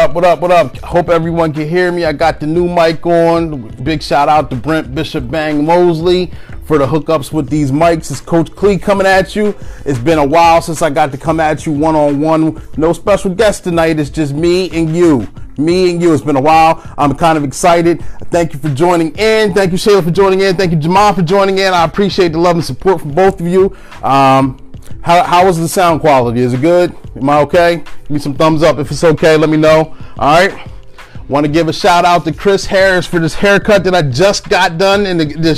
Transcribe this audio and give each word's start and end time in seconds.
up, 0.00 0.14
what 0.14 0.24
up, 0.24 0.40
what 0.40 0.50
up? 0.50 0.78
Hope 0.78 1.10
everyone 1.10 1.52
can 1.52 1.68
hear 1.68 1.92
me. 1.92 2.06
I 2.06 2.14
got 2.14 2.40
the 2.40 2.46
new 2.46 2.66
mic 2.66 3.04
on. 3.04 3.68
Big 3.84 4.02
shout 4.02 4.30
out 4.30 4.48
to 4.48 4.56
Brent 4.56 4.94
Bishop 4.94 5.30
Bang 5.30 5.66
Mosley 5.66 6.32
for 6.64 6.78
the 6.78 6.86
hookups 6.86 7.34
with 7.34 7.50
these 7.50 7.70
mics. 7.70 8.10
It's 8.10 8.18
Coach 8.18 8.50
Clee 8.52 8.78
coming 8.78 9.06
at 9.06 9.36
you. 9.36 9.54
It's 9.84 9.98
been 9.98 10.18
a 10.18 10.26
while 10.26 10.62
since 10.62 10.80
I 10.80 10.88
got 10.88 11.12
to 11.12 11.18
come 11.18 11.38
at 11.38 11.66
you 11.66 11.72
one 11.72 11.96
on 11.96 12.18
one. 12.18 12.62
No 12.78 12.94
special 12.94 13.34
guest 13.34 13.64
tonight. 13.64 13.98
It's 13.98 14.08
just 14.08 14.32
me 14.32 14.70
and 14.70 14.96
you. 14.96 15.28
Me 15.58 15.90
and 15.90 16.00
you. 16.00 16.14
It's 16.14 16.24
been 16.24 16.36
a 16.36 16.40
while. 16.40 16.82
I'm 16.96 17.14
kind 17.14 17.36
of 17.36 17.44
excited. 17.44 18.02
Thank 18.30 18.54
you 18.54 18.58
for 18.58 18.70
joining 18.70 19.14
in. 19.16 19.52
Thank 19.52 19.70
you, 19.70 19.76
Shayla, 19.76 20.02
for 20.02 20.10
joining 20.10 20.40
in. 20.40 20.56
Thank 20.56 20.72
you, 20.72 20.78
Jamal, 20.78 21.12
for 21.12 21.22
joining 21.22 21.58
in. 21.58 21.74
I 21.74 21.84
appreciate 21.84 22.32
the 22.32 22.38
love 22.38 22.56
and 22.56 22.64
support 22.64 23.02
from 23.02 23.12
both 23.12 23.38
of 23.38 23.46
you. 23.46 23.76
Um, 24.02 24.69
how, 25.02 25.22
how 25.22 25.46
was 25.46 25.58
the 25.58 25.68
sound 25.68 26.00
quality? 26.00 26.40
Is 26.40 26.54
it 26.54 26.60
good? 26.60 26.94
Am 27.16 27.28
I 27.28 27.38
okay? 27.40 27.76
Give 27.76 28.10
me 28.10 28.18
some 28.18 28.34
thumbs 28.34 28.62
up 28.62 28.78
if 28.78 28.90
it's 28.90 29.04
okay. 29.04 29.36
Let 29.36 29.50
me 29.50 29.56
know. 29.56 29.96
All 30.18 30.48
right. 30.48 30.68
Want 31.28 31.46
to 31.46 31.52
give 31.52 31.68
a 31.68 31.72
shout 31.72 32.04
out 32.04 32.24
to 32.24 32.32
Chris 32.32 32.66
Harris 32.66 33.06
for 33.06 33.20
this 33.20 33.34
haircut 33.34 33.84
that 33.84 33.94
I 33.94 34.02
just 34.02 34.48
got 34.48 34.78
done 34.78 35.06
and 35.06 35.20
the, 35.20 35.24
the 35.26 35.54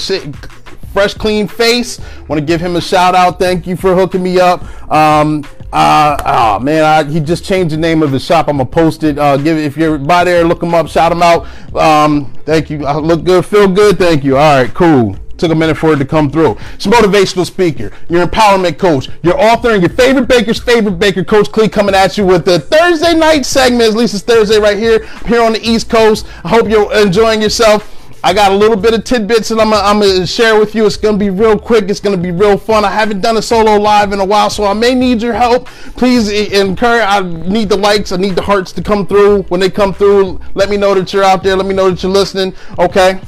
fresh, 0.93 1.15
clean 1.15 1.49
face. 1.49 1.99
Want 2.29 2.39
to 2.39 2.45
give 2.45 2.61
him 2.61 2.77
a 2.77 2.81
shout 2.81 3.15
out. 3.15 3.39
Thank 3.39 3.67
you 3.67 3.77
for 3.77 3.95
hooking 3.95 4.23
me 4.23 4.39
up. 4.39 4.63
Um, 4.91 5.45
uh, 5.73 6.17
oh 6.27 6.63
man, 6.63 6.85
I, 6.85 7.11
he 7.11 7.19
just 7.19 7.45
changed 7.45 7.75
the 7.75 7.79
name 7.79 8.03
of 8.03 8.13
his 8.13 8.23
shop. 8.23 8.49
I'm 8.49 8.59
gonna 8.59 8.69
post 8.69 9.03
it. 9.03 9.19
Uh, 9.19 9.39
give 9.39 9.57
it 9.57 9.65
if 9.65 9.77
you're 9.79 9.97
by 9.97 10.25
there, 10.25 10.45
look 10.45 10.63
him 10.63 10.75
up, 10.75 10.89
shout 10.89 11.11
him 11.11 11.23
out. 11.23 11.47
Um, 11.75 12.35
thank 12.45 12.69
you. 12.69 12.85
I 12.85 12.95
look 12.99 13.25
good, 13.25 13.47
feel 13.47 13.69
good. 13.69 13.99
Thank 13.99 14.23
you. 14.23 14.37
All 14.37 14.63
right, 14.63 14.75
cool. 14.75 15.17
Took 15.43 15.51
a 15.51 15.57
minute 15.57 15.77
for 15.77 15.93
it 15.93 15.97
to 15.97 16.05
come 16.05 16.31
through. 16.31 16.57
It's 16.75 16.87
motivational 16.87 17.45
speaker, 17.45 17.91
your 18.09 18.25
empowerment 18.25 18.79
coach, 18.79 19.09
your 19.25 19.37
author, 19.37 19.73
and 19.73 19.83
your 19.83 19.91
favorite 19.91 20.29
baker's 20.29 20.61
favorite 20.61 21.01
baker, 21.01 21.25
Coach 21.25 21.51
Clee, 21.51 21.69
coming 21.69 21.97
at 21.97 22.17
you 22.17 22.25
with 22.25 22.45
the 22.45 22.61
Thursday 22.61 23.13
night 23.13 23.45
segment. 23.45 23.91
At 23.91 23.97
least 23.97 24.15
it's 24.15 24.23
Thursday 24.23 24.61
right 24.61 24.79
here, 24.79 25.05
here 25.27 25.43
on 25.43 25.55
the 25.55 25.61
East 25.61 25.91
Coast. 25.91 26.29
I 26.45 26.49
hope 26.51 26.69
you're 26.69 26.97
enjoying 26.97 27.43
yourself. 27.43 27.89
I 28.23 28.33
got 28.33 28.53
a 28.53 28.55
little 28.55 28.77
bit 28.77 28.95
of 28.95 29.03
tidbits 29.03 29.49
that 29.49 29.59
I'm, 29.59 29.75
I'm 29.75 30.01
to 30.01 30.25
share 30.29 30.61
with 30.61 30.77
you. 30.77 30.87
It's 30.87 30.97
to 30.99 31.17
be 31.17 31.29
real 31.29 31.59
quick. 31.59 31.91
It's 31.91 31.99
to 31.99 32.17
be 32.17 32.31
real 32.31 32.57
fun. 32.57 32.85
I 32.85 32.93
haven't 32.93 33.21
done 33.21 33.37
a 33.37 33.43
solo 33.43 33.79
live 33.79 34.13
in 34.13 34.21
a 34.21 34.25
while, 34.25 34.49
so 34.49 34.65
I 34.65 34.75
may 34.75 34.95
need 34.95 35.23
your 35.23 35.33
help. 35.33 35.67
Please 35.97 36.29
encourage. 36.53 37.03
I 37.03 37.21
need 37.49 37.69
the 37.69 37.77
likes. 37.77 38.13
I 38.13 38.17
need 38.19 38.37
the 38.37 38.43
hearts 38.43 38.71
to 38.75 38.81
come 38.81 39.09
through. 39.09 39.43
When 39.49 39.59
they 39.59 39.71
come 39.71 39.93
through, 39.93 40.41
let 40.55 40.71
me 40.71 40.77
know 40.77 40.95
that 40.95 41.13
you're 41.13 41.25
out 41.25 41.43
there. 41.43 41.57
Let 41.57 41.67
me 41.67 41.75
know 41.75 41.91
that 41.91 42.01
you're 42.01 42.13
listening. 42.13 42.55
Okay 42.79 43.21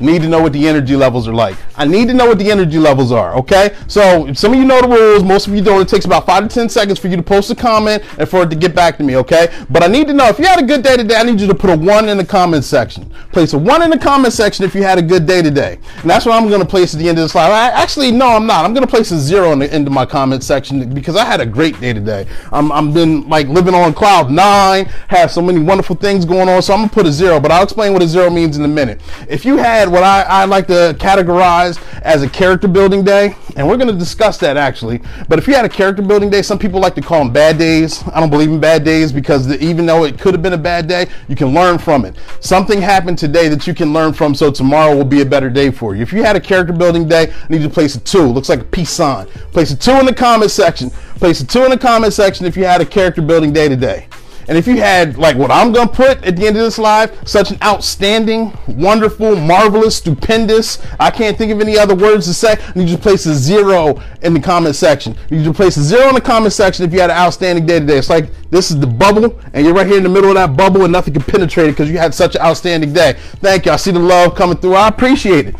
need 0.00 0.22
to 0.22 0.28
know 0.28 0.40
what 0.40 0.52
the 0.52 0.68
energy 0.68 0.96
levels 0.96 1.26
are 1.26 1.34
like. 1.34 1.56
I 1.78 1.84
need 1.84 2.08
to 2.08 2.14
know 2.14 2.26
what 2.26 2.40
the 2.40 2.50
energy 2.50 2.78
levels 2.78 3.12
are, 3.12 3.34
okay? 3.36 3.76
So 3.86 4.32
some 4.34 4.52
of 4.52 4.58
you 4.58 4.64
know 4.64 4.80
the 4.80 4.88
rules, 4.88 5.22
most 5.22 5.46
of 5.46 5.54
you 5.54 5.62
don't. 5.62 5.80
It 5.80 5.88
takes 5.88 6.04
about 6.04 6.26
five 6.26 6.42
to 6.42 6.52
10 6.52 6.68
seconds 6.68 6.98
for 6.98 7.06
you 7.06 7.16
to 7.16 7.22
post 7.22 7.52
a 7.52 7.54
comment 7.54 8.02
and 8.18 8.28
for 8.28 8.42
it 8.42 8.50
to 8.50 8.56
get 8.56 8.74
back 8.74 8.98
to 8.98 9.04
me, 9.04 9.16
okay? 9.16 9.46
But 9.70 9.84
I 9.84 9.86
need 9.86 10.08
to 10.08 10.12
know 10.12 10.26
if 10.26 10.40
you 10.40 10.44
had 10.44 10.58
a 10.58 10.66
good 10.66 10.82
day 10.82 10.96
today, 10.96 11.14
I 11.14 11.22
need 11.22 11.40
you 11.40 11.46
to 11.46 11.54
put 11.54 11.70
a 11.70 11.76
one 11.76 12.08
in 12.08 12.16
the 12.18 12.24
comment 12.24 12.64
section. 12.64 13.08
Place 13.30 13.52
a 13.52 13.58
one 13.58 13.82
in 13.82 13.90
the 13.90 13.98
comment 13.98 14.34
section 14.34 14.64
if 14.64 14.74
you 14.74 14.82
had 14.82 14.98
a 14.98 15.02
good 15.02 15.24
day 15.24 15.40
today. 15.40 15.78
And 16.00 16.10
that's 16.10 16.26
what 16.26 16.34
I'm 16.34 16.50
gonna 16.50 16.64
place 16.66 16.94
at 16.94 16.98
the 16.98 17.08
end 17.08 17.16
of 17.16 17.24
this 17.24 17.32
slide. 17.32 17.52
I, 17.52 17.70
actually, 17.80 18.10
no, 18.10 18.26
I'm 18.30 18.46
not. 18.46 18.64
I'm 18.64 18.74
gonna 18.74 18.86
place 18.88 19.12
a 19.12 19.18
zero 19.18 19.52
in 19.52 19.60
the 19.60 19.72
end 19.72 19.86
of 19.86 19.92
my 19.92 20.04
comment 20.04 20.42
section 20.42 20.92
because 20.92 21.14
I 21.14 21.24
had 21.24 21.40
a 21.40 21.46
great 21.46 21.78
day 21.80 21.92
today. 21.92 22.26
I'm, 22.50 22.72
I'm 22.72 22.92
been 22.92 23.28
like 23.28 23.46
living 23.46 23.74
on 23.74 23.94
cloud 23.94 24.32
nine, 24.32 24.86
have 25.06 25.30
so 25.30 25.40
many 25.40 25.60
wonderful 25.60 25.94
things 25.94 26.24
going 26.24 26.48
on. 26.48 26.60
So 26.60 26.72
I'm 26.72 26.80
gonna 26.80 26.90
put 26.90 27.06
a 27.06 27.12
zero, 27.12 27.38
but 27.38 27.52
I'll 27.52 27.62
explain 27.62 27.92
what 27.92 28.02
a 28.02 28.08
zero 28.08 28.30
means 28.30 28.56
in 28.56 28.64
a 28.64 28.68
minute. 28.68 29.00
If 29.28 29.44
you 29.44 29.56
had 29.56 29.88
what 29.88 30.02
I, 30.02 30.22
I 30.22 30.44
like 30.44 30.66
to 30.66 30.96
categorize 30.98 31.67
as 32.02 32.22
a 32.22 32.28
character 32.28 32.68
building 32.68 33.04
day, 33.04 33.34
and 33.56 33.68
we're 33.68 33.76
going 33.76 33.88
to 33.88 33.98
discuss 33.98 34.38
that 34.38 34.56
actually. 34.56 35.00
But 35.28 35.38
if 35.38 35.46
you 35.46 35.54
had 35.54 35.64
a 35.64 35.68
character 35.68 36.00
building 36.02 36.30
day, 36.30 36.40
some 36.42 36.58
people 36.58 36.80
like 36.80 36.94
to 36.94 37.02
call 37.02 37.18
them 37.18 37.32
bad 37.32 37.58
days. 37.58 38.02
I 38.12 38.20
don't 38.20 38.30
believe 38.30 38.48
in 38.48 38.60
bad 38.60 38.84
days 38.84 39.12
because 39.12 39.46
the, 39.46 39.62
even 39.62 39.84
though 39.84 40.04
it 40.04 40.18
could 40.18 40.32
have 40.34 40.42
been 40.42 40.52
a 40.52 40.58
bad 40.58 40.86
day, 40.86 41.08
you 41.28 41.36
can 41.36 41.52
learn 41.52 41.78
from 41.78 42.04
it. 42.04 42.16
Something 42.40 42.80
happened 42.80 43.18
today 43.18 43.48
that 43.48 43.66
you 43.66 43.74
can 43.74 43.92
learn 43.92 44.12
from, 44.12 44.34
so 44.34 44.50
tomorrow 44.50 44.96
will 44.96 45.04
be 45.04 45.20
a 45.20 45.26
better 45.26 45.50
day 45.50 45.70
for 45.70 45.94
you. 45.94 46.02
If 46.02 46.12
you 46.12 46.22
had 46.22 46.36
a 46.36 46.40
character 46.40 46.72
building 46.72 47.08
day, 47.08 47.32
I 47.32 47.52
need 47.52 47.62
to 47.62 47.68
place 47.68 47.96
a 47.96 48.00
two. 48.00 48.22
Looks 48.22 48.48
like 48.48 48.60
a 48.60 48.64
peace 48.64 48.90
sign. 48.90 49.26
Place 49.52 49.70
a 49.70 49.76
two 49.76 49.92
in 49.92 50.06
the 50.06 50.14
comment 50.14 50.50
section. 50.50 50.90
Place 50.90 51.40
a 51.40 51.46
two 51.46 51.64
in 51.64 51.70
the 51.70 51.78
comment 51.78 52.12
section 52.12 52.46
if 52.46 52.56
you 52.56 52.64
had 52.64 52.80
a 52.80 52.86
character 52.86 53.22
building 53.22 53.52
day 53.52 53.68
today. 53.68 54.06
And 54.48 54.56
if 54.56 54.66
you 54.66 54.78
had 54.78 55.18
like 55.18 55.36
what 55.36 55.50
I'm 55.50 55.72
gonna 55.72 55.90
put 55.90 56.24
at 56.24 56.36
the 56.36 56.46
end 56.46 56.56
of 56.56 56.62
this 56.62 56.78
live, 56.78 57.16
such 57.28 57.50
an 57.50 57.58
outstanding, 57.62 58.56
wonderful, 58.66 59.36
marvelous, 59.36 59.96
stupendous, 59.96 60.84
I 60.98 61.10
can't 61.10 61.36
think 61.36 61.52
of 61.52 61.60
any 61.60 61.78
other 61.78 61.94
words 61.94 62.26
to 62.26 62.34
say. 62.34 62.56
You 62.74 62.86
to 62.86 62.96
place 62.96 63.26
a 63.26 63.34
zero 63.34 64.02
in 64.22 64.32
the 64.32 64.40
comment 64.40 64.74
section. 64.74 65.14
You 65.28 65.44
to 65.44 65.52
place 65.52 65.76
a 65.76 65.82
zero 65.82 66.08
in 66.08 66.14
the 66.14 66.20
comment 66.20 66.54
section 66.54 66.86
if 66.86 66.92
you 66.94 67.00
had 67.00 67.10
an 67.10 67.16
outstanding 67.16 67.66
day 67.66 67.78
today. 67.78 67.98
It's 67.98 68.08
like 68.08 68.30
this 68.50 68.70
is 68.70 68.80
the 68.80 68.86
bubble, 68.86 69.38
and 69.52 69.66
you're 69.66 69.74
right 69.74 69.86
here 69.86 69.98
in 69.98 70.02
the 70.02 70.08
middle 70.08 70.30
of 70.30 70.36
that 70.36 70.56
bubble, 70.56 70.84
and 70.84 70.92
nothing 70.92 71.12
can 71.12 71.22
penetrate 71.22 71.68
it 71.68 71.72
because 71.72 71.90
you 71.90 71.98
had 71.98 72.14
such 72.14 72.34
an 72.34 72.40
outstanding 72.40 72.94
day. 72.94 73.16
Thank 73.40 73.66
you. 73.66 73.72
I 73.72 73.76
see 73.76 73.90
the 73.90 73.98
love 73.98 74.34
coming 74.34 74.56
through. 74.56 74.74
I 74.74 74.88
appreciate 74.88 75.48
it 75.48 75.56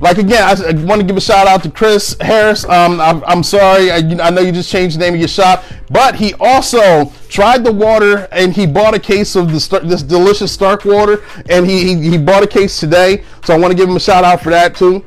like 0.00 0.16
again, 0.16 0.42
I, 0.42 0.72
want 0.84 1.00
to 1.00 1.06
give 1.06 1.16
a 1.16 1.20
shout 1.20 1.46
out 1.46 1.62
to 1.62 1.70
Chris 1.70 2.16
Harris. 2.20 2.64
Um, 2.64 3.00
I'm, 3.00 3.22
I'm 3.24 3.42
sorry, 3.42 3.90
I, 3.90 3.98
I, 3.98 4.30
know 4.30 4.40
you 4.40 4.50
just 4.50 4.70
changed 4.70 4.96
the 4.96 5.00
name 5.00 5.12
of 5.12 5.20
your 5.20 5.28
shop, 5.28 5.62
but 5.90 6.14
he 6.14 6.32
also 6.40 7.12
tried 7.28 7.64
the 7.64 7.72
water 7.72 8.26
and 8.32 8.54
he 8.54 8.66
bought 8.66 8.94
a 8.94 8.98
case 8.98 9.36
of 9.36 9.52
this, 9.52 9.68
this 9.68 10.02
delicious 10.02 10.52
Stark 10.52 10.86
water, 10.86 11.22
and 11.50 11.66
he, 11.66 11.94
he, 11.94 12.10
he 12.10 12.18
bought 12.18 12.42
a 12.42 12.46
case 12.46 12.80
today. 12.80 13.24
So 13.44 13.54
I 13.54 13.58
want 13.58 13.72
to 13.72 13.76
give 13.76 13.88
him 13.88 13.96
a 13.96 14.00
shout 14.00 14.24
out 14.24 14.42
for 14.42 14.50
that 14.50 14.74
too. 14.74 15.04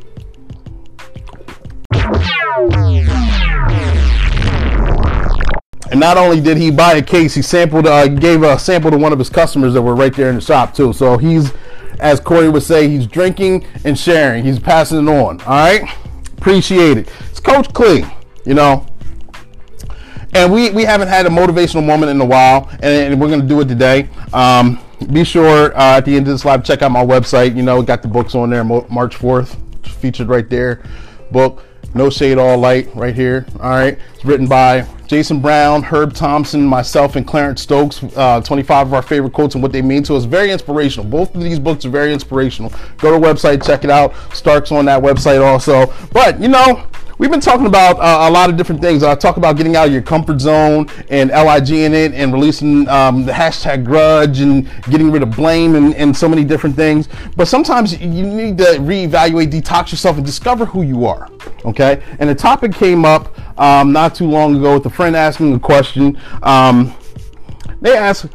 And 5.92 6.00
not 6.00 6.18
only 6.18 6.42
did 6.42 6.58
he 6.58 6.72
buy 6.72 6.94
a 6.94 7.02
case, 7.02 7.36
he 7.36 7.42
sampled, 7.42 7.86
uh, 7.86 8.08
gave 8.08 8.42
a 8.42 8.58
sample 8.58 8.90
to 8.90 8.98
one 8.98 9.12
of 9.12 9.20
his 9.20 9.30
customers 9.30 9.74
that 9.74 9.82
were 9.82 9.96
right 9.96 10.14
there 10.14 10.30
in 10.30 10.36
the 10.36 10.42
shop 10.42 10.74
too. 10.74 10.94
So 10.94 11.18
he's 11.18 11.52
as 12.00 12.20
Corey 12.20 12.50
would 12.50 12.64
say, 12.64 12.88
he's 12.88 13.08
drinking 13.08 13.66
and 13.84 13.98
sharing. 13.98 14.44
He's 14.44 14.60
passing 14.60 15.08
it 15.08 15.12
on. 15.12 15.42
All 15.42 15.48
right. 15.48 15.84
Appreciate 16.38 16.98
it. 16.98 17.10
It's 17.30 17.40
Coach 17.40 17.72
Clee, 17.74 18.06
you 18.46 18.54
know. 18.54 18.86
And 20.36 20.52
we, 20.52 20.72
we 20.72 20.84
haven't 20.84 21.10
had 21.10 21.26
a 21.26 21.30
motivational 21.30 21.86
moment 21.86 22.10
in 22.10 22.20
a 22.20 22.26
while, 22.26 22.68
and, 22.72 23.14
and 23.14 23.22
we're 23.22 23.28
going 23.28 23.42
to 23.42 23.48
do 23.48 23.62
it 23.62 23.68
today. 23.68 24.10
Um, 24.34 24.80
be 25.12 25.24
sure 25.24 25.78
uh, 25.78 25.98
at 25.98 26.06
the 26.06 26.16
end 26.16 26.28
of 26.28 26.34
this 26.34 26.44
live, 26.44 26.64
check 26.64 26.82
out 26.82 26.92
my 26.92 27.06
website. 27.06 27.56
You 27.56 27.64
know, 27.64 27.82
got 27.82 28.02
the 28.02 28.08
books 28.08 28.36
on 28.36 28.50
there, 28.50 28.64
March 28.64 29.16
4th, 29.16 29.58
featured 29.88 30.30
right 30.30 30.50
there. 30.50 30.84
Book, 31.32 31.64
No 31.94 32.10
Shade 32.10 32.38
All 32.38 32.58
Light, 32.58 32.94
right 32.96 33.16
here. 33.16 33.46
All 33.60 33.70
right. 33.70 33.98
It's 34.16 34.26
written 34.26 34.48
by 34.48 34.88
Jason 35.08 35.40
Brown, 35.40 35.84
Herb 35.84 36.14
Thompson, 36.14 36.66
myself, 36.66 37.16
and 37.16 37.28
Clarence 37.28 37.62
Stokes. 37.62 38.04
Uh, 38.16 38.42
25 38.42 38.88
of 38.88 38.94
our 38.94 39.02
favorite 39.02 39.34
quotes 39.34 39.56
and 39.56 39.62
what 39.62 39.72
they 39.72 39.82
mean 39.82 40.04
to 40.04 40.16
us. 40.16 40.26
Very 40.26 40.52
inspirational. 40.52 41.06
Both 41.08 41.36
of 41.36 41.42
these 41.42 41.60
books 41.60 41.86
are 41.86 41.90
very 41.90 42.14
inspirational. 42.14 42.72
Go 42.98 43.20
to 43.20 43.26
website, 43.26 43.66
check 43.66 43.84
it 43.84 43.90
out. 43.90 44.14
Stark's 44.34 44.72
on 44.72 44.86
that 44.86 45.02
website 45.02 45.46
also. 45.46 45.94
But, 46.12 46.40
you 46.40 46.48
know, 46.48 46.86
We've 47.20 47.30
been 47.30 47.42
talking 47.42 47.68
about 47.68 48.00
uh, 48.00 48.28
a 48.28 48.32
lot 48.32 48.50
of 48.50 48.58
different 48.58 48.82
things. 48.82 49.04
I 49.04 49.14
talk 49.14 49.38
about 49.38 49.56
getting 49.56 49.76
out 49.76 49.86
of 49.86 49.94
your 49.94 50.02
comfort 50.02 50.42
zone 50.42 50.88
and 51.10 51.30
LIG 51.30 51.70
in 51.70 51.94
it 51.94 52.14
and 52.14 52.34
releasing 52.34 52.88
um, 52.90 53.26
the 53.26 53.32
hashtag 53.32 53.86
grudge 53.86 54.40
and 54.40 54.68
getting 54.90 55.12
rid 55.12 55.22
of 55.22 55.36
blame 55.36 55.76
and, 55.76 55.94
and 55.94 56.16
so 56.16 56.28
many 56.28 56.44
different 56.44 56.76
things. 56.76 57.08
But 57.36 57.48
sometimes 57.48 58.00
you 58.02 58.26
need 58.26 58.58
to 58.58 58.64
reevaluate, 58.80 59.52
detox 59.52 59.92
yourself, 59.92 60.18
and 60.18 60.26
discover 60.26 60.66
who 60.66 60.82
you 60.82 61.06
are. 61.06 61.30
Okay? 61.66 62.02
And 62.18 62.28
the 62.28 62.36
topic 62.36 62.74
came 62.74 63.06
up 63.06 63.38
um, 63.60 63.92
not 63.92 64.16
too 64.16 64.28
long 64.28 64.56
ago 64.56 64.74
with 64.76 64.86
a 64.88 64.90
friend 64.90 65.16
asking 65.16 65.54
a 65.54 65.60
question. 65.60 66.20
Um, 66.42 66.96
they 67.80 67.96
asked, 67.96 68.26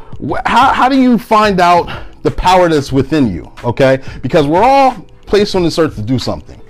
how, 0.47 0.73
how 0.73 0.89
do 0.89 1.01
you 1.01 1.19
find 1.19 1.61
out 1.61 2.07
the 2.23 2.31
power 2.31 2.69
that's 2.69 2.93
within 2.93 3.33
you? 3.35 3.51
Okay? 3.65 4.01
Because 4.23 4.47
we're 4.47 4.63
all 4.63 5.05
placed 5.27 5.57
on 5.57 5.65
this 5.65 5.81
earth 5.81 5.97
to 5.97 6.03
do 6.03 6.19
something. 6.19 6.61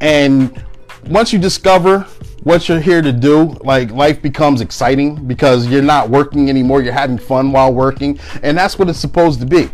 And 0.00 0.62
once 1.08 1.32
you 1.32 1.38
discover 1.38 2.00
what 2.42 2.68
you're 2.68 2.80
here 2.80 3.02
to 3.02 3.12
do, 3.12 3.56
like 3.64 3.90
life 3.90 4.22
becomes 4.22 4.60
exciting 4.60 5.26
because 5.26 5.66
you're 5.66 5.82
not 5.82 6.08
working 6.08 6.48
anymore, 6.48 6.82
you're 6.82 6.92
having 6.92 7.18
fun 7.18 7.50
while 7.52 7.72
working, 7.72 8.18
and 8.42 8.56
that's 8.56 8.78
what 8.78 8.88
it's 8.88 8.98
supposed 8.98 9.40
to 9.40 9.46
be. 9.46 9.68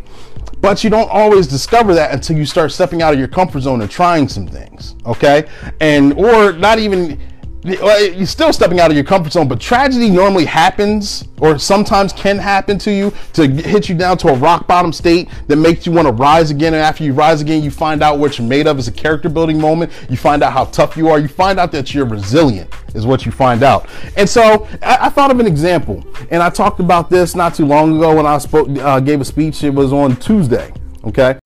But 0.60 0.84
you 0.84 0.90
don't 0.90 1.10
always 1.10 1.46
discover 1.46 1.92
that 1.94 2.12
until 2.12 2.36
you 2.36 2.46
start 2.46 2.72
stepping 2.72 3.02
out 3.02 3.12
of 3.12 3.18
your 3.18 3.28
comfort 3.28 3.60
zone 3.60 3.80
and 3.82 3.90
trying 3.90 4.28
some 4.28 4.46
things, 4.46 4.94
okay? 5.04 5.48
And 5.80 6.12
or 6.14 6.52
not 6.52 6.78
even 6.78 7.20
you're 7.64 8.26
still 8.26 8.52
stepping 8.52 8.80
out 8.80 8.90
of 8.90 8.96
your 8.96 9.04
comfort 9.04 9.32
zone, 9.32 9.46
but 9.46 9.60
tragedy 9.60 10.10
normally 10.10 10.44
happens 10.44 11.24
or 11.40 11.58
sometimes 11.58 12.12
can 12.12 12.36
happen 12.38 12.76
to 12.78 12.92
you 12.92 13.12
to 13.34 13.46
hit 13.46 13.88
you 13.88 13.94
down 13.94 14.18
to 14.18 14.28
a 14.28 14.34
rock 14.34 14.66
bottom 14.66 14.92
state 14.92 15.28
that 15.46 15.56
makes 15.56 15.86
you 15.86 15.92
want 15.92 16.08
to 16.08 16.12
rise 16.12 16.50
again. 16.50 16.74
And 16.74 16.82
after 16.82 17.04
you 17.04 17.12
rise 17.12 17.40
again, 17.40 17.62
you 17.62 17.70
find 17.70 18.02
out 18.02 18.18
what 18.18 18.36
you're 18.38 18.48
made 18.48 18.66
of. 18.66 18.78
It's 18.78 18.88
a 18.88 18.92
character 18.92 19.28
building 19.28 19.60
moment. 19.60 19.92
You 20.10 20.16
find 20.16 20.42
out 20.42 20.52
how 20.52 20.64
tough 20.66 20.96
you 20.96 21.08
are. 21.08 21.20
You 21.20 21.28
find 21.28 21.60
out 21.60 21.70
that 21.72 21.94
you're 21.94 22.06
resilient, 22.06 22.72
is 22.94 23.06
what 23.06 23.24
you 23.24 23.30
find 23.30 23.62
out. 23.62 23.88
And 24.16 24.28
so 24.28 24.66
I, 24.82 25.06
I 25.06 25.08
thought 25.08 25.30
of 25.30 25.38
an 25.38 25.46
example, 25.46 26.04
and 26.30 26.42
I 26.42 26.50
talked 26.50 26.80
about 26.80 27.10
this 27.10 27.36
not 27.36 27.54
too 27.54 27.66
long 27.66 27.96
ago 27.96 28.16
when 28.16 28.26
I 28.26 28.38
spoke, 28.38 28.68
uh, 28.78 28.98
gave 28.98 29.20
a 29.20 29.24
speech. 29.24 29.62
It 29.62 29.70
was 29.70 29.92
on 29.92 30.16
Tuesday. 30.16 30.72
Okay. 31.04 31.38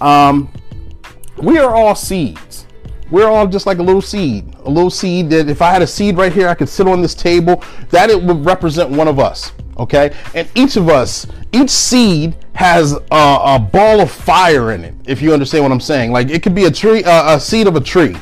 Um, 0.00 0.50
we 1.42 1.58
are 1.58 1.74
all 1.74 1.94
seeds. 1.94 2.66
we're 3.10 3.26
all 3.26 3.46
just 3.46 3.66
like 3.66 3.78
a 3.78 3.82
little 3.82 4.00
seed, 4.00 4.54
a 4.64 4.70
little 4.70 4.88
seed 4.88 5.28
that 5.28 5.48
if 5.48 5.60
I 5.60 5.70
had 5.70 5.82
a 5.82 5.86
seed 5.86 6.16
right 6.16 6.32
here, 6.32 6.48
I 6.48 6.54
could 6.54 6.68
sit 6.68 6.88
on 6.88 7.02
this 7.02 7.14
table, 7.14 7.62
that 7.90 8.08
it 8.08 8.22
would 8.22 8.44
represent 8.46 8.88
one 8.88 9.06
of 9.06 9.18
us. 9.18 9.52
Okay. 9.76 10.14
And 10.34 10.48
each 10.54 10.76
of 10.76 10.88
us, 10.88 11.26
each 11.52 11.68
seed 11.68 12.36
has 12.54 12.92
a, 12.92 13.00
a 13.10 13.58
ball 13.58 14.00
of 14.00 14.10
fire 14.10 14.72
in 14.72 14.84
it, 14.84 14.94
if 15.06 15.20
you 15.20 15.34
understand 15.34 15.64
what 15.64 15.72
I'm 15.72 15.80
saying. 15.80 16.12
Like 16.12 16.30
it 16.30 16.42
could 16.42 16.54
be 16.54 16.64
a 16.64 16.70
tree, 16.70 17.04
uh, 17.04 17.36
a 17.36 17.40
seed 17.40 17.66
of 17.66 17.76
a 17.76 17.80
tree, 17.80 18.16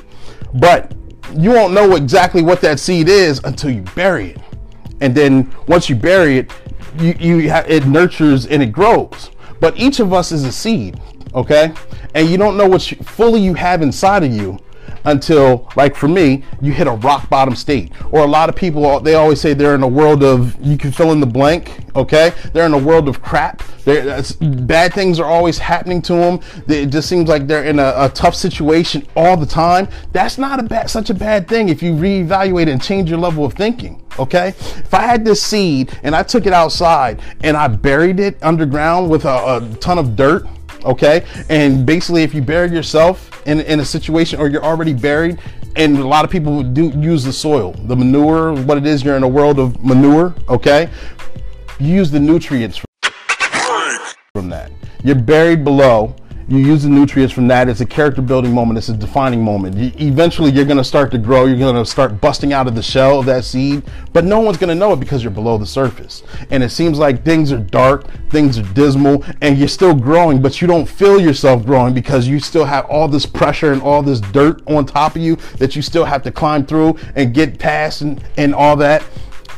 but 0.55 0.93
you 1.37 1.50
won't 1.50 1.73
know 1.73 1.94
exactly 1.94 2.43
what 2.43 2.61
that 2.62 2.81
seed 2.81 3.08
is 3.08 3.40
until 3.44 3.70
you 3.70 3.82
bury 3.94 4.31
it. 4.31 4.40
And 5.00 5.14
then 5.14 5.55
once 5.69 5.88
you 5.88 5.94
bury 5.94 6.38
it, 6.38 6.52
you, 6.99 7.14
you 7.20 7.50
ha- 7.52 7.64
it 7.69 7.87
nurtures 7.87 8.46
and 8.46 8.62
it 8.62 8.73
grows. 8.73 9.31
But 9.61 9.78
each 9.78 10.00
of 10.00 10.12
us 10.12 10.32
is 10.32 10.44
a 10.44 10.52
seed, 10.52 11.00
okay? 11.34 11.73
And 12.14 12.28
you 12.28 12.36
don't 12.36 12.56
know 12.56 12.68
what 12.68 12.90
you, 12.90 12.96
fully 12.98 13.40
you 13.40 13.54
have 13.54 13.82
inside 13.82 14.24
of 14.24 14.32
you 14.32 14.58
until 15.04 15.70
like 15.76 15.94
for 15.94 16.08
me 16.08 16.44
you 16.60 16.72
hit 16.72 16.86
a 16.86 16.92
rock 16.92 17.28
bottom 17.30 17.54
state. 17.54 17.92
Or 18.10 18.22
a 18.22 18.26
lot 18.26 18.48
of 18.48 18.56
people 18.56 19.00
they 19.00 19.14
always 19.14 19.40
say 19.40 19.54
they're 19.54 19.74
in 19.74 19.82
a 19.82 19.88
world 19.88 20.22
of 20.22 20.56
you 20.64 20.76
can 20.76 20.92
fill 20.92 21.12
in 21.12 21.20
the 21.20 21.26
blank 21.26 21.78
okay? 21.96 22.32
They're 22.52 22.66
in 22.66 22.74
a 22.74 22.78
world 22.78 23.08
of 23.08 23.22
crap. 23.22 23.62
They're, 23.84 24.22
bad 24.40 24.92
things 24.92 25.18
are 25.18 25.26
always 25.26 25.58
happening 25.58 26.02
to 26.02 26.12
them 26.14 26.40
it 26.68 26.86
just 26.86 27.08
seems 27.08 27.28
like 27.28 27.46
they're 27.46 27.64
in 27.64 27.78
a, 27.78 27.94
a, 27.96 28.08
tough 28.10 28.34
situation 28.34 29.06
all 29.16 29.36
the 29.36 29.46
time. 29.46 29.88
That's 30.12 30.38
not 30.38 30.60
a 30.60 30.62
bad 30.62 30.90
such 30.90 31.10
a 31.10 31.14
bad 31.14 31.48
thing 31.48 31.68
if 31.68 31.82
you 31.82 31.92
reevaluate 31.92 32.68
and 32.68 32.82
change 32.82 33.08
your 33.08 33.18
level 33.18 33.44
of 33.44 33.54
thinking 33.54 34.02
okay? 34.18 34.48
If 34.48 34.92
i 34.92 35.02
had 35.02 35.24
this 35.24 35.42
seed 35.42 35.98
and 36.02 36.14
i 36.14 36.22
took 36.22 36.44
it 36.46 36.52
outside 36.52 37.22
and 37.42 37.56
i 37.56 37.68
buried 37.68 38.20
it 38.20 38.36
underground 38.42 39.08
with 39.08 39.24
a, 39.24 39.28
a 39.56 39.76
ton 39.76 39.98
of 39.98 40.16
dirt 40.16 40.46
okay? 40.84 41.24
And 41.48 41.84
basically 41.84 42.22
if 42.22 42.34
you 42.34 42.42
bury 42.42 42.70
yourself 42.70 43.46
in, 43.46 43.60
in 43.60 43.80
a 43.80 43.84
situation 43.84 44.40
or 44.40 44.48
you're 44.48 44.64
already 44.64 44.92
buried 44.92 45.38
and 45.76 45.98
a 45.98 46.06
lot 46.06 46.24
of 46.24 46.30
people 46.30 46.62
do 46.62 46.90
use 46.98 47.22
the 47.22 47.32
soil 47.32 47.72
the 47.84 47.94
manure 47.94 48.54
what 48.64 48.76
it 48.76 48.86
is 48.86 49.04
you're 49.04 49.16
in 49.16 49.22
a 49.22 49.28
world 49.28 49.58
of 49.58 49.82
manure 49.84 50.34
okay? 50.48 50.88
You 51.78 51.94
use 51.94 52.10
the 52.10 52.20
nutrients 52.20 52.82
from 54.34 54.48
that. 54.50 54.70
You're 55.02 55.14
buried 55.14 55.64
below 55.64 56.14
you 56.50 56.58
use 56.58 56.82
the 56.82 56.88
nutrients 56.88 57.32
from 57.32 57.47
that. 57.47 57.69
It's 57.69 57.81
a 57.81 57.87
character 57.87 58.20
building 58.20 58.52
moment. 58.52 58.76
It's 58.76 58.88
a 58.88 58.97
defining 58.97 59.41
moment. 59.41 59.76
You, 59.76 59.93
eventually, 60.08 60.50
you're 60.50 60.64
going 60.64 60.79
to 60.79 60.85
start 60.85 61.12
to 61.12 61.19
grow. 61.19 61.47
You're 61.47 61.56
going 61.56 61.76
to 61.76 61.88
start 61.88 62.20
busting 62.20 62.52
out 62.52 62.67
of 62.67 62.75
the 62.75 62.82
shell 62.82 63.20
of 63.20 63.26
that 63.26 63.44
seed, 63.44 63.85
but 64.12 64.25
no 64.25 64.41
one's 64.41 64.56
going 64.56 64.69
to 64.69 64.75
know 64.75 64.93
it 64.93 64.99
because 64.99 65.23
you're 65.23 65.31
below 65.31 65.58
the 65.58 65.67
surface. 65.67 66.25
And 66.50 66.64
it 66.64 66.70
seems 66.70 66.99
like 66.99 67.25
things 67.25 67.52
are 67.52 67.58
dark, 67.58 68.11
things 68.31 68.58
are 68.58 68.64
dismal, 68.75 69.25
and 69.41 69.58
you're 69.58 69.69
still 69.69 69.94
growing, 69.94 70.43
but 70.43 70.61
you 70.61 70.67
don't 70.67 70.88
feel 70.88 71.20
yourself 71.20 71.64
growing 71.64 71.94
because 71.94 72.26
you 72.26 72.41
still 72.41 72.64
have 72.64 72.85
all 72.87 73.06
this 73.06 73.26
pressure 73.26 73.73
and 73.73 73.81
all 73.81 74.02
this 74.02 74.20
dirt 74.20 74.61
on 74.67 74.87
top 74.87 75.14
of 75.14 75.23
you 75.23 75.37
that 75.58 75.76
you 75.76 75.82
still 75.82 76.05
have 76.05 76.25
to 76.25 76.32
climb 76.32 76.67
through 76.67 76.99
and 77.14 77.32
get 77.32 77.61
past 77.61 78.00
and, 78.00 78.25
and 78.37 78.56
all 78.56 78.75
that. 78.75 79.05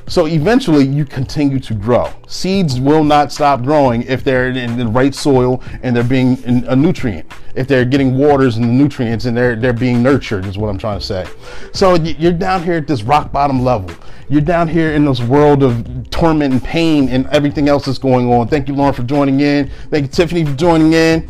So 0.07 0.27
eventually 0.27 0.85
you 0.85 1.05
continue 1.05 1.59
to 1.61 1.75
grow. 1.75 2.13
Seeds 2.27 2.81
will 2.81 3.05
not 3.05 3.33
stop 3.33 3.63
growing 3.63 4.03
if 4.03 4.25
they're 4.25 4.49
in 4.49 4.77
the 4.77 4.87
right 4.87 5.15
soil 5.15 5.63
and 5.83 5.95
they're 5.95 6.05
being 6.05 6.43
a 6.45 6.77
nutrient. 6.77 7.31
If 7.55 7.69
they're 7.69 7.85
getting 7.85 8.17
waters 8.17 8.57
and 8.57 8.79
nutrients 8.79 9.27
and 9.27 9.37
they're 9.37 9.57
they're 9.57 9.73
being 9.73 10.03
nurtured 10.03 10.47
is 10.47 10.59
what 10.59 10.69
I'm 10.69 10.79
trying 10.79 10.99
to 10.99 11.05
say. 11.05 11.27
So 11.73 11.95
you're 11.95 12.33
down 12.33 12.63
here 12.63 12.75
at 12.75 12.87
this 12.87 13.03
rock 13.03 13.33
bottom 13.33 13.63
level. 13.63 13.95
You're 14.29 14.41
down 14.41 14.69
here 14.69 14.93
in 14.93 15.05
this 15.05 15.21
world 15.21 15.63
of 15.63 16.11
torment 16.11 16.53
and 16.53 16.63
pain 16.63 17.09
and 17.09 17.27
everything 17.29 17.69
else 17.69 17.85
that's 17.85 17.99
going 17.99 18.33
on. 18.33 18.49
Thank 18.49 18.69
you, 18.69 18.75
Lauren, 18.75 18.95
for 18.95 19.03
joining 19.03 19.41
in. 19.41 19.71
Thank 19.91 20.07
you, 20.07 20.09
Tiffany, 20.09 20.45
for 20.45 20.55
joining 20.55 20.93
in 20.93 21.29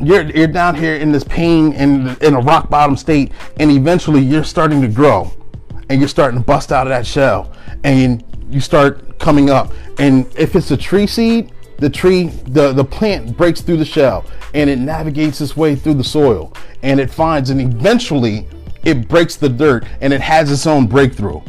you're 0.00 0.22
you're 0.30 0.46
down 0.46 0.74
here 0.74 0.94
in 0.94 1.12
this 1.12 1.24
pain 1.24 1.72
and 1.72 2.16
in 2.22 2.34
a 2.34 2.40
rock 2.40 2.70
bottom 2.70 2.96
state 2.96 3.32
and 3.58 3.70
eventually 3.70 4.20
you're 4.20 4.44
starting 4.44 4.80
to 4.80 4.88
grow 4.88 5.30
and 5.90 6.00
you're 6.00 6.08
starting 6.08 6.38
to 6.38 6.46
bust 6.46 6.70
out 6.70 6.86
of 6.86 6.90
that 6.90 7.04
shell 7.04 7.52
and 7.82 8.24
you 8.48 8.60
start 8.60 9.18
coming 9.18 9.50
up. 9.50 9.72
And 9.98 10.26
if 10.38 10.54
it's 10.54 10.70
a 10.70 10.76
tree 10.76 11.06
seed, 11.06 11.52
the 11.78 11.90
tree, 11.90 12.28
the, 12.46 12.72
the 12.72 12.84
plant 12.84 13.36
breaks 13.36 13.60
through 13.60 13.78
the 13.78 13.84
shell 13.84 14.24
and 14.54 14.70
it 14.70 14.78
navigates 14.78 15.40
its 15.40 15.56
way 15.56 15.74
through 15.74 15.94
the 15.94 16.04
soil 16.04 16.52
and 16.82 17.00
it 17.00 17.10
finds 17.10 17.50
and 17.50 17.60
eventually 17.60 18.46
it 18.84 19.08
breaks 19.08 19.36
the 19.36 19.48
dirt 19.48 19.84
and 20.00 20.12
it 20.12 20.20
has 20.20 20.50
its 20.50 20.66
own 20.66 20.86
breakthrough 20.86 21.40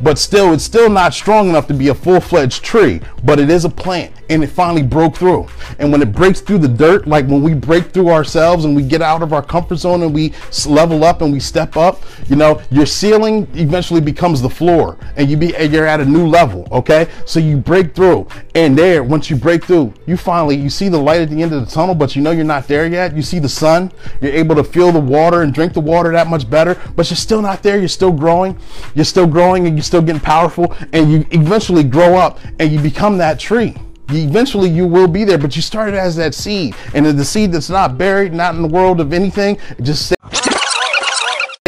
but 0.00 0.18
still 0.18 0.52
it's 0.52 0.64
still 0.64 0.88
not 0.88 1.14
strong 1.14 1.48
enough 1.48 1.66
to 1.66 1.74
be 1.74 1.88
a 1.88 1.94
full-fledged 1.94 2.62
tree 2.64 3.00
but 3.24 3.38
it 3.38 3.50
is 3.50 3.64
a 3.64 3.68
plant 3.68 4.12
and 4.30 4.44
it 4.44 4.46
finally 4.46 4.82
broke 4.82 5.16
through. 5.16 5.48
And 5.80 5.90
when 5.90 6.00
it 6.02 6.12
breaks 6.12 6.40
through 6.40 6.58
the 6.58 6.68
dirt 6.68 7.06
like 7.06 7.26
when 7.26 7.42
we 7.42 7.52
break 7.52 7.90
through 7.90 8.08
ourselves 8.08 8.64
and 8.64 8.74
we 8.76 8.82
get 8.82 9.02
out 9.02 9.22
of 9.22 9.32
our 9.32 9.42
comfort 9.42 9.76
zone 9.76 10.02
and 10.02 10.14
we 10.14 10.32
level 10.66 11.04
up 11.04 11.20
and 11.20 11.32
we 11.32 11.40
step 11.40 11.76
up 11.76 12.02
you 12.28 12.36
know 12.36 12.62
your 12.70 12.86
ceiling 12.86 13.48
eventually 13.54 14.00
becomes 14.00 14.40
the 14.40 14.48
floor 14.48 14.96
and 15.16 15.28
you 15.28 15.36
be 15.36 15.54
and 15.56 15.72
you're 15.72 15.86
at 15.86 16.00
a 16.00 16.04
new 16.04 16.26
level 16.26 16.66
okay? 16.70 17.08
So 17.26 17.40
you 17.40 17.56
break 17.56 17.94
through 17.94 18.28
and 18.54 18.78
there 18.78 19.02
once 19.02 19.28
you 19.28 19.36
break 19.36 19.64
through 19.64 19.92
you 20.06 20.16
finally 20.16 20.56
you 20.56 20.70
see 20.70 20.88
the 20.88 20.98
light 20.98 21.20
at 21.20 21.30
the 21.30 21.42
end 21.42 21.52
of 21.52 21.64
the 21.64 21.70
tunnel 21.70 21.94
but 21.94 22.14
you 22.14 22.22
know 22.22 22.30
you're 22.30 22.44
not 22.44 22.68
there 22.68 22.86
yet. 22.86 23.16
You 23.16 23.22
see 23.22 23.38
the 23.38 23.48
sun 23.48 23.92
you're 24.20 24.32
able 24.32 24.54
to 24.54 24.64
feel 24.64 24.92
the 24.92 25.00
water 25.00 25.42
and 25.42 25.52
drink 25.52 25.72
the 25.72 25.80
water 25.80 26.12
that 26.12 26.28
much 26.28 26.48
better 26.48 26.80
but 26.94 27.10
you're 27.10 27.16
still 27.16 27.42
not 27.42 27.62
there. 27.62 27.78
You're 27.78 27.88
still 27.88 28.12
growing. 28.12 28.58
You're 28.94 29.04
still 29.04 29.26
growing 29.26 29.66
and 29.66 29.76
you 29.80 29.84
still 29.84 30.02
getting 30.02 30.20
powerful 30.20 30.76
and 30.92 31.10
you 31.10 31.26
eventually 31.30 31.82
grow 31.82 32.16
up 32.16 32.38
and 32.58 32.70
you 32.70 32.78
become 32.78 33.16
that 33.18 33.40
tree. 33.40 33.74
Eventually 34.10 34.68
you 34.68 34.86
will 34.86 35.08
be 35.08 35.24
there 35.24 35.38
but 35.38 35.56
you 35.56 35.62
started 35.62 35.94
as 35.94 36.16
that 36.16 36.34
seed. 36.34 36.74
And 36.94 37.06
the 37.06 37.24
seed 37.24 37.52
that's 37.52 37.70
not 37.70 37.96
buried 37.96 38.32
not 38.32 38.54
in 38.54 38.62
the 38.62 38.68
world 38.68 39.00
of 39.00 39.12
anything 39.12 39.58
just 39.82 40.14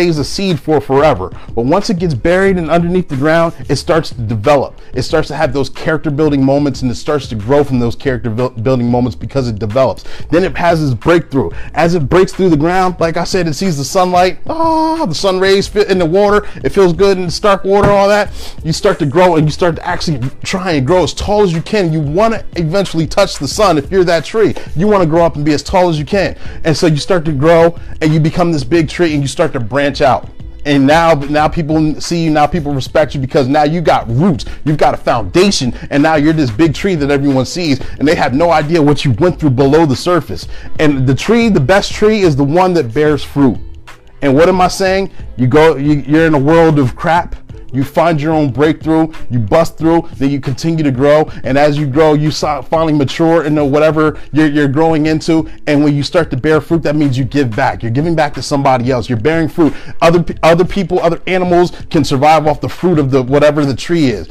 stays 0.00 0.16
a 0.16 0.24
seed 0.24 0.58
for 0.58 0.80
forever. 0.80 1.30
But 1.54 1.66
once 1.66 1.90
it 1.90 1.98
gets 1.98 2.14
buried 2.14 2.56
and 2.56 2.70
underneath 2.70 3.10
the 3.10 3.16
ground, 3.16 3.52
it 3.68 3.76
starts 3.76 4.08
to 4.08 4.22
develop. 4.22 4.80
It 4.94 5.02
starts 5.02 5.28
to 5.28 5.36
have 5.36 5.52
those 5.52 5.68
character 5.68 6.10
building 6.10 6.42
moments 6.42 6.80
and 6.80 6.90
it 6.90 6.94
starts 6.94 7.26
to 7.26 7.34
grow 7.34 7.62
from 7.62 7.78
those 7.78 7.94
character 7.94 8.30
building 8.30 8.90
moments 8.90 9.14
because 9.14 9.48
it 9.48 9.58
develops. 9.58 10.04
Then 10.30 10.44
it 10.44 10.56
has 10.56 10.80
this 10.80 10.94
breakthrough. 10.94 11.50
As 11.74 11.94
it 11.94 12.08
breaks 12.08 12.32
through 12.32 12.48
the 12.48 12.56
ground, 12.56 12.96
like 13.00 13.18
I 13.18 13.24
said, 13.24 13.46
it 13.46 13.52
sees 13.52 13.76
the 13.76 13.84
sunlight, 13.84 14.38
ah, 14.46 15.04
the 15.04 15.14
sun 15.14 15.38
rays 15.38 15.68
fit 15.68 15.90
in 15.90 15.98
the 15.98 16.06
water. 16.06 16.48
It 16.64 16.70
feels 16.70 16.94
good 16.94 17.18
in 17.18 17.26
the 17.26 17.30
stark 17.30 17.62
water, 17.62 17.90
all 17.90 18.08
that. 18.08 18.32
You 18.64 18.72
start 18.72 18.98
to 19.00 19.04
grow 19.04 19.36
and 19.36 19.46
you 19.46 19.52
start 19.52 19.76
to 19.76 19.86
actually 19.86 20.26
try 20.42 20.72
and 20.72 20.86
grow 20.86 21.02
as 21.02 21.12
tall 21.12 21.42
as 21.42 21.52
you 21.52 21.60
can. 21.60 21.92
You 21.92 22.00
want 22.00 22.32
to 22.32 22.42
eventually 22.56 23.06
touch 23.06 23.36
the 23.36 23.46
sun 23.46 23.76
if 23.76 23.90
you're 23.90 24.04
that 24.04 24.24
tree. 24.24 24.54
You 24.74 24.88
want 24.88 25.02
to 25.02 25.08
grow 25.08 25.22
up 25.22 25.36
and 25.36 25.44
be 25.44 25.52
as 25.52 25.62
tall 25.62 25.90
as 25.90 25.98
you 25.98 26.06
can. 26.06 26.34
And 26.64 26.74
so 26.74 26.86
you 26.86 26.96
start 26.96 27.26
to 27.26 27.32
grow 27.32 27.78
and 28.00 28.14
you 28.14 28.20
become 28.20 28.52
this 28.52 28.64
big 28.64 28.88
tree 28.88 29.12
and 29.12 29.20
you 29.20 29.28
start 29.28 29.52
to 29.52 29.60
branch 29.60 29.81
branch 29.82 30.00
out. 30.00 30.28
And 30.64 30.86
now 30.86 31.14
now 31.14 31.48
people 31.48 32.00
see 32.00 32.22
you 32.22 32.30
now 32.30 32.46
people 32.46 32.72
respect 32.72 33.16
you 33.16 33.20
because 33.20 33.48
now 33.48 33.64
you 33.64 33.80
got 33.80 34.08
roots. 34.08 34.44
You've 34.64 34.76
got 34.76 34.94
a 34.94 34.96
foundation 34.96 35.74
and 35.90 36.00
now 36.00 36.14
you're 36.14 36.32
this 36.32 36.52
big 36.52 36.72
tree 36.72 36.94
that 36.94 37.10
everyone 37.10 37.46
sees 37.46 37.80
and 37.98 38.06
they 38.06 38.14
have 38.14 38.32
no 38.32 38.52
idea 38.52 38.80
what 38.80 39.04
you 39.04 39.10
went 39.18 39.40
through 39.40 39.50
below 39.50 39.86
the 39.86 39.96
surface. 39.96 40.46
And 40.78 41.04
the 41.04 41.16
tree 41.16 41.48
the 41.48 41.58
best 41.58 41.92
tree 41.92 42.20
is 42.20 42.36
the 42.36 42.44
one 42.44 42.74
that 42.74 42.94
bears 42.94 43.24
fruit. 43.24 43.58
And 44.22 44.36
what 44.36 44.48
am 44.48 44.60
i 44.60 44.68
saying? 44.68 45.10
You 45.36 45.48
go 45.48 45.74
you, 45.74 45.94
you're 45.94 46.26
in 46.26 46.34
a 46.34 46.44
world 46.52 46.78
of 46.78 46.94
crap 46.94 47.34
you 47.72 47.84
find 47.84 48.20
your 48.20 48.32
own 48.32 48.52
breakthrough, 48.52 49.12
you 49.30 49.38
bust 49.38 49.78
through, 49.78 50.08
then 50.16 50.30
you 50.30 50.40
continue 50.40 50.84
to 50.84 50.90
grow. 50.90 51.30
And 51.44 51.56
as 51.58 51.78
you 51.78 51.86
grow, 51.86 52.14
you 52.14 52.30
finally 52.30 52.92
mature 52.92 53.44
into 53.44 53.64
whatever 53.64 54.18
you're, 54.32 54.48
you're 54.48 54.68
growing 54.68 55.06
into. 55.06 55.50
And 55.66 55.82
when 55.82 55.94
you 55.94 56.02
start 56.02 56.30
to 56.30 56.36
bear 56.36 56.60
fruit, 56.60 56.82
that 56.82 56.96
means 56.96 57.16
you 57.16 57.24
give 57.24 57.54
back. 57.54 57.82
You're 57.82 57.92
giving 57.92 58.14
back 58.14 58.34
to 58.34 58.42
somebody 58.42 58.90
else. 58.90 59.08
You're 59.08 59.20
bearing 59.20 59.48
fruit. 59.48 59.74
Other, 60.00 60.24
other 60.42 60.64
people, 60.64 61.00
other 61.00 61.20
animals 61.26 61.72
can 61.90 62.04
survive 62.04 62.46
off 62.46 62.60
the 62.60 62.68
fruit 62.68 62.98
of 62.98 63.10
the 63.10 63.22
whatever 63.22 63.64
the 63.64 63.76
tree 63.76 64.06
is 64.06 64.28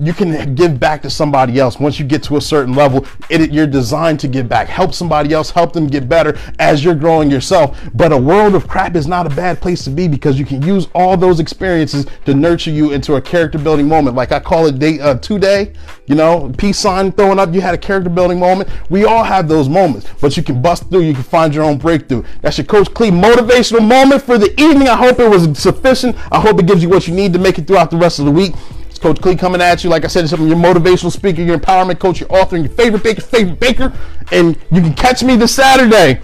you 0.00 0.14
can 0.14 0.54
give 0.54 0.80
back 0.80 1.02
to 1.02 1.10
somebody 1.10 1.58
else. 1.58 1.78
Once 1.78 1.98
you 1.98 2.06
get 2.06 2.22
to 2.24 2.38
a 2.38 2.40
certain 2.40 2.74
level 2.74 3.06
it, 3.28 3.52
you're 3.52 3.66
designed 3.66 4.18
to 4.20 4.28
give 4.28 4.48
back. 4.48 4.66
Help 4.66 4.94
somebody 4.94 5.34
else 5.34 5.50
help 5.50 5.74
them 5.74 5.86
get 5.86 6.08
better 6.08 6.38
as 6.58 6.82
you're 6.82 6.94
growing 6.94 7.30
yourself. 7.30 7.78
But 7.94 8.10
a 8.10 8.16
world 8.16 8.54
of 8.54 8.66
crap 8.66 8.96
is 8.96 9.06
not 9.06 9.26
a 9.26 9.34
bad 9.34 9.60
place 9.60 9.84
to 9.84 9.90
be 9.90 10.08
because 10.08 10.38
you 10.38 10.46
can 10.46 10.62
use 10.62 10.88
all 10.94 11.16
those 11.16 11.38
experiences 11.38 12.06
to 12.24 12.34
nurture 12.34 12.70
you 12.70 12.92
into 12.92 13.16
a 13.16 13.20
character 13.20 13.58
building 13.58 13.86
moment. 13.86 14.16
Like 14.16 14.32
i 14.32 14.40
call 14.40 14.66
it 14.66 14.78
day 14.78 14.98
uh, 15.00 15.16
today 15.16 15.72
you 16.06 16.14
know 16.14 16.52
peace 16.56 16.78
sign 16.78 17.12
throwing 17.12 17.38
up. 17.38 17.52
You 17.52 17.60
had 17.60 17.74
a 17.74 17.78
character 17.78 18.10
building 18.10 18.38
moment. 18.38 18.70
We 18.88 19.04
all 19.04 19.24
have 19.24 19.48
those 19.48 19.68
moments 19.68 20.08
but 20.20 20.36
you 20.36 20.42
can 20.42 20.62
bust 20.62 20.88
through. 20.88 21.02
You 21.02 21.14
can 21.14 21.22
find 21.22 21.54
your 21.54 21.64
own 21.64 21.76
breakthrough. 21.76 22.24
That's 22.40 22.56
your 22.56 22.66
coach 22.66 22.92
clee 22.94 23.10
motivational 23.10 23.86
moment 23.86 24.22
for 24.22 24.38
the 24.38 24.58
evening. 24.60 24.88
I 24.88 24.96
hope 24.96 25.18
it 25.18 25.28
was 25.28 25.58
sufficient. 25.58 26.16
I 26.32 26.40
hope 26.40 26.58
it 26.58 26.66
gives 26.66 26.82
you 26.82 26.88
what 26.88 27.06
you 27.06 27.14
need 27.14 27.34
to 27.34 27.38
make 27.38 27.58
it 27.58 27.66
throughout 27.66 27.90
the 27.90 27.98
rest 27.98 28.18
of 28.18 28.24
the 28.24 28.30
week 28.30 28.54
Coach 29.00 29.20
Clee 29.20 29.36
coming 29.36 29.60
at 29.60 29.82
you. 29.82 29.90
Like 29.90 30.04
I 30.04 30.08
said, 30.08 30.24
it's 30.24 30.32
your 30.32 30.40
motivational 30.40 31.10
speaker, 31.10 31.42
your 31.42 31.58
empowerment 31.58 31.98
coach, 31.98 32.20
your 32.20 32.32
author, 32.32 32.56
and 32.56 32.64
your 32.66 32.74
favorite 32.74 33.02
baker, 33.02 33.22
favorite 33.22 33.58
baker. 33.58 33.92
And 34.30 34.56
you 34.70 34.80
can 34.80 34.94
catch 34.94 35.22
me 35.22 35.36
this 35.36 35.54
Saturday. 35.54 36.20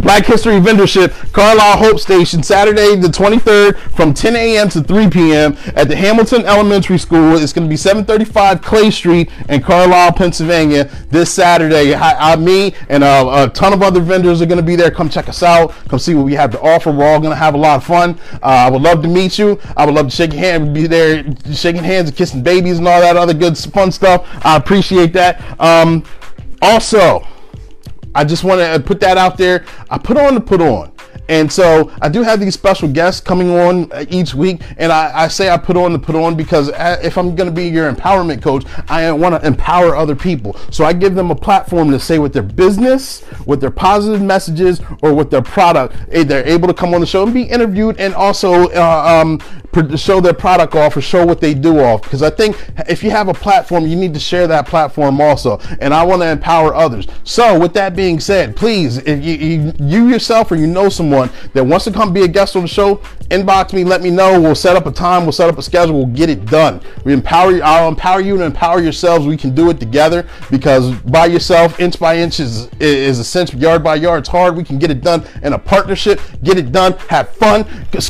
Black 0.00 0.26
History 0.26 0.54
Vendorship, 0.54 1.32
Carlisle 1.32 1.78
Hope 1.78 2.00
Station, 2.00 2.42
Saturday 2.42 2.96
the 2.96 3.08
23rd 3.08 3.76
from 3.94 4.14
10 4.14 4.36
a.m. 4.36 4.68
to 4.70 4.82
3 4.82 5.10
p.m. 5.10 5.56
at 5.76 5.88
the 5.88 5.96
Hamilton 5.96 6.44
Elementary 6.44 6.98
School. 6.98 7.36
It's 7.36 7.52
going 7.52 7.66
to 7.66 7.70
be 7.70 7.76
735 7.76 8.62
Clay 8.62 8.90
Street 8.90 9.30
in 9.48 9.62
Carlisle, 9.62 10.12
Pennsylvania 10.12 10.84
this 11.10 11.32
Saturday. 11.32 11.94
I, 11.94 12.32
I 12.32 12.36
me 12.36 12.74
and 12.88 13.04
uh, 13.04 13.48
a 13.48 13.52
ton 13.52 13.72
of 13.72 13.82
other 13.82 14.00
vendors 14.00 14.40
are 14.40 14.46
going 14.46 14.58
to 14.58 14.62
be 14.62 14.76
there. 14.76 14.90
Come 14.90 15.08
check 15.08 15.28
us 15.28 15.42
out. 15.42 15.72
Come 15.88 15.98
see 15.98 16.14
what 16.14 16.24
we 16.24 16.34
have 16.34 16.50
to 16.52 16.60
offer. 16.60 16.90
We're 16.90 17.06
all 17.06 17.20
going 17.20 17.30
to 17.32 17.36
have 17.36 17.54
a 17.54 17.58
lot 17.58 17.76
of 17.76 17.84
fun. 17.84 18.18
Uh, 18.34 18.46
I 18.46 18.70
would 18.70 18.82
love 18.82 19.02
to 19.02 19.08
meet 19.08 19.38
you. 19.38 19.60
I 19.76 19.84
would 19.84 19.94
love 19.94 20.08
to 20.08 20.14
shake 20.14 20.32
your 20.32 20.40
hand, 20.40 20.74
be 20.74 20.86
there 20.86 21.24
shaking 21.52 21.84
hands 21.84 22.08
and 22.08 22.16
kissing 22.16 22.42
babies 22.42 22.78
and 22.78 22.88
all 22.88 23.00
that 23.00 23.16
other 23.16 23.34
good 23.34 23.58
fun 23.58 23.92
stuff. 23.92 24.26
I 24.44 24.56
appreciate 24.56 25.12
that. 25.12 25.42
Um, 25.60 26.04
also, 26.60 27.26
I 28.14 28.24
just 28.24 28.44
want 28.44 28.60
to 28.60 28.66
uh, 28.66 28.78
put 28.78 29.00
that 29.00 29.16
out 29.16 29.36
there. 29.36 29.64
I 29.90 29.98
put 29.98 30.16
on 30.16 30.34
to 30.34 30.40
put 30.40 30.60
on. 30.60 30.92
And 31.28 31.50
so 31.50 31.90
I 32.02 32.08
do 32.08 32.22
have 32.22 32.40
these 32.40 32.54
special 32.54 32.88
guests 32.88 33.20
coming 33.20 33.50
on 33.50 33.90
uh, 33.92 34.04
each 34.10 34.34
week. 34.34 34.60
And 34.76 34.92
I, 34.92 35.22
I 35.24 35.28
say 35.28 35.48
I 35.48 35.56
put 35.56 35.76
on 35.76 35.92
to 35.92 35.98
put 35.98 36.14
on 36.14 36.36
because 36.36 36.70
uh, 36.70 37.00
if 37.02 37.16
I'm 37.16 37.34
going 37.34 37.48
to 37.48 37.54
be 37.54 37.68
your 37.68 37.90
empowerment 37.90 38.42
coach, 38.42 38.64
I 38.88 39.10
want 39.12 39.40
to 39.40 39.46
empower 39.46 39.96
other 39.96 40.16
people. 40.16 40.56
So 40.70 40.84
I 40.84 40.92
give 40.92 41.14
them 41.14 41.30
a 41.30 41.34
platform 41.34 41.90
to 41.90 42.00
say 42.00 42.18
with 42.18 42.32
their 42.32 42.42
business, 42.42 43.24
with 43.46 43.60
their 43.60 43.70
positive 43.70 44.20
messages, 44.20 44.82
or 45.02 45.14
with 45.14 45.30
their 45.30 45.42
product. 45.42 45.94
Eh, 46.10 46.24
they're 46.24 46.46
able 46.46 46.68
to 46.68 46.74
come 46.74 46.92
on 46.92 47.00
the 47.00 47.06
show 47.06 47.22
and 47.22 47.32
be 47.32 47.44
interviewed 47.44 47.98
and 47.98 48.14
also 48.14 48.68
uh, 48.70 49.22
um, 49.22 49.40
show 49.96 50.20
their 50.20 50.34
product 50.34 50.74
off 50.74 50.96
or 50.96 51.00
show 51.00 51.24
what 51.24 51.40
they 51.40 51.54
do 51.54 51.80
off. 51.80 52.02
Because 52.02 52.22
I 52.22 52.30
think 52.30 52.56
if 52.88 53.02
you 53.02 53.10
have 53.10 53.28
a 53.28 53.34
platform, 53.34 53.86
you 53.86 53.96
need 53.96 54.14
to 54.14 54.20
share 54.20 54.46
that 54.46 54.66
platform 54.66 55.20
also. 55.20 55.58
And 55.80 55.94
I 55.94 56.04
want 56.04 56.22
to 56.22 56.28
empower 56.28 56.74
others. 56.74 57.06
So 57.24 57.58
with 57.58 57.72
that 57.74 57.96
being 57.96 58.20
said, 58.20 58.54
please, 58.54 58.98
if 58.98 59.24
you, 59.24 59.34
you, 59.34 59.72
you 59.80 60.08
yourself 60.08 60.50
or 60.52 60.56
you 60.56 60.66
know 60.66 60.88
someone 60.88 61.30
that 61.54 61.64
wants 61.64 61.84
to 61.86 61.92
come 61.92 62.12
be 62.12 62.22
a 62.22 62.28
guest 62.28 62.54
on 62.54 62.62
the 62.62 62.68
show, 62.68 62.96
inbox 63.30 63.72
me, 63.72 63.84
let 63.84 64.02
me 64.02 64.10
know. 64.10 64.40
We'll 64.40 64.54
set 64.54 64.76
up 64.76 64.86
a 64.86 64.92
time, 64.92 65.22
we'll 65.22 65.32
set 65.32 65.48
up 65.48 65.56
a 65.56 65.62
schedule, 65.62 65.96
we'll 65.96 66.14
get 66.14 66.28
it 66.28 66.44
done. 66.46 66.80
We 67.04 67.14
empower 67.14 67.52
you, 67.52 67.62
I'll 67.62 67.88
empower 67.88 68.20
you 68.20 68.34
and 68.34 68.42
empower 68.42 68.80
yourselves. 68.80 69.26
We 69.26 69.36
can 69.38 69.54
do 69.54 69.70
it 69.70 69.80
together 69.80 70.26
because 70.50 70.94
by 71.00 71.26
yourself, 71.26 71.80
inch 71.80 71.98
by 71.98 72.18
inch 72.18 72.40
is, 72.40 72.68
is 72.78 73.18
a 73.18 73.24
cinch, 73.24 73.54
yard 73.54 73.82
by 73.82 73.94
yard, 73.94 74.20
it's 74.20 74.28
hard. 74.28 74.54
We 74.56 74.64
can 74.64 74.78
get 74.78 74.90
it 74.90 75.00
done 75.00 75.24
in 75.42 75.54
a 75.54 75.58
partnership, 75.58 76.20
get 76.42 76.58
it 76.58 76.72
done, 76.72 76.92
have 77.08 77.30
fun. 77.30 77.64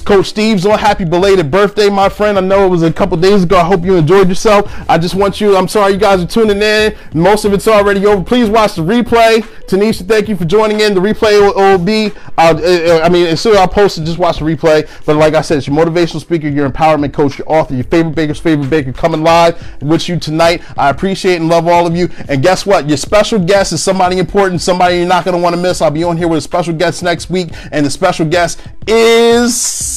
Coach 0.05 0.27
Steve's 0.27 0.67
on 0.67 0.79
happy 0.79 1.05
belated 1.05 1.52
birthday, 1.53 1.91
my 1.91 2.09
friend. 2.09 2.39
I 2.39 2.41
know 2.41 2.67
it 2.67 2.71
was 2.71 2.83
a 2.83 2.93
couple 2.93 3.17
days 3.19 3.45
ago. 3.45 3.59
I 3.59 3.65
hope 3.65 3.85
you 3.85 3.95
enjoyed 3.95 4.29
yourself. 4.29 4.73
I 4.89 4.99
just 4.99 5.15
want 5.15 5.41
you, 5.41 5.55
I'm 5.55 5.69
sorry 5.69 5.93
you 5.93 5.99
guys 5.99 6.21
are 6.21 6.27
tuning 6.27 6.63
in. 6.63 6.97
Most 7.15 7.45
of 7.45 7.53
it's 7.53 7.69
already 7.69 8.05
over. 8.07 8.25
Please 8.25 8.49
watch 8.49 8.75
the 8.75 8.83
replay. 8.83 9.43
Tanisha, 9.69 10.09
thank 10.09 10.29
you 10.29 10.35
for 10.35 10.47
joining 10.47 10.81
in. 10.81 10.95
The 10.95 11.01
replay 11.01 11.41
will, 11.41 11.55
will 11.55 11.79
be, 11.79 12.11
uh, 12.39 12.55
uh 12.57 13.01
I 13.05 13.09
mean, 13.11 13.27
as 13.27 13.41
soon 13.41 13.53
as 13.53 13.59
I 13.59 13.67
post 13.67 13.99
it, 13.99 14.05
just 14.05 14.19
watch 14.19 14.39
the 14.39 14.47
replay. 14.47 14.89
But 15.05 15.17
like 15.17 15.35
I 15.35 15.43
said, 15.43 15.59
it's 15.59 15.67
your 15.67 15.77
motivational 15.77 16.21
speaker, 16.21 16.49
your 16.49 16.69
empowerment 16.69 17.13
coach, 17.13 17.39
your 17.39 17.51
author, 17.53 17.75
your 17.75 17.85
favorite 17.85 18.15
baker's 18.15 18.41
favorite 18.41 18.71
baker 18.71 18.93
coming 18.93 19.23
live 19.23 19.83
with 19.83 20.09
you 20.09 20.19
tonight. 20.19 20.63
I 20.79 20.89
appreciate 20.89 21.37
and 21.37 21.49
love 21.49 21.69
all 21.69 21.87
of 21.87 21.95
you. 21.95 22.09
And 22.29 22.43
guess 22.43 22.65
what? 22.65 22.89
Your 22.89 22.97
special 22.97 23.39
guest 23.39 23.75
is 23.75 23.83
somebody 23.83 24.19
important, 24.19 24.63
somebody 24.63 24.97
you're 24.97 25.07
not 25.07 25.25
going 25.25 25.37
to 25.37 25.43
want 25.43 25.55
to 25.55 25.61
miss. 25.61 25.83
I'll 25.83 25.91
be 25.91 26.03
on 26.03 26.17
here 26.17 26.29
with 26.29 26.39
a 26.39 26.43
special 26.43 26.73
guest 26.73 27.03
next 27.03 27.29
week. 27.29 27.51
And 27.71 27.85
the 27.85 27.91
special 27.91 28.27
guest 28.27 28.59
is. 28.87 29.92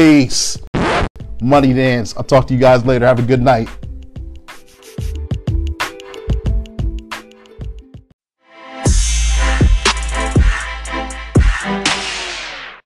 Peace. 0.00 0.56
Money 1.42 1.74
Dance. 1.74 2.16
I'll 2.16 2.24
talk 2.24 2.46
to 2.46 2.54
you 2.54 2.58
guys 2.58 2.86
later. 2.86 3.04
Have 3.04 3.18
a 3.18 3.22
good 3.22 3.42
night. 3.42 3.68